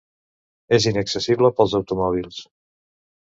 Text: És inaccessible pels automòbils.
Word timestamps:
És 0.77 0.87
inaccessible 0.91 1.51
pels 1.59 1.77
automòbils. 1.81 2.41